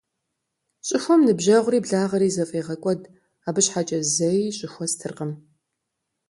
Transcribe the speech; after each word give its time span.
Щӏыхуэм 0.87 1.21
ныбжьэгъури 1.25 1.83
благъэри 1.85 2.29
зэфӏегъэкӏуэд, 2.35 3.01
абы 3.47 3.61
щхьэкӏэ 3.65 3.99
зэи 4.15 4.41
щӏыхуэ 4.57 4.85
стыркъым. 4.91 5.31